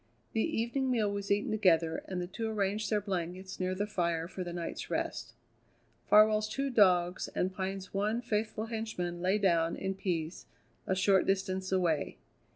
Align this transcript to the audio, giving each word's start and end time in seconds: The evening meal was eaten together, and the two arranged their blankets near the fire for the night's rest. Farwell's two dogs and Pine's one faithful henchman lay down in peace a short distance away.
The 0.33 0.41
evening 0.41 0.89
meal 0.89 1.11
was 1.11 1.29
eaten 1.29 1.51
together, 1.51 2.03
and 2.07 2.19
the 2.19 2.25
two 2.25 2.49
arranged 2.49 2.89
their 2.89 2.99
blankets 3.01 3.59
near 3.59 3.75
the 3.75 3.85
fire 3.85 4.27
for 4.27 4.43
the 4.43 4.51
night's 4.51 4.89
rest. 4.89 5.33
Farwell's 6.09 6.49
two 6.49 6.71
dogs 6.71 7.27
and 7.35 7.53
Pine's 7.53 7.93
one 7.93 8.19
faithful 8.19 8.65
henchman 8.65 9.21
lay 9.21 9.37
down 9.37 9.75
in 9.75 9.93
peace 9.93 10.47
a 10.87 10.95
short 10.95 11.27
distance 11.27 11.71
away. 11.71 12.17